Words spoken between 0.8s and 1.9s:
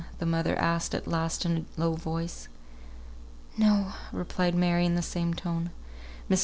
at last in a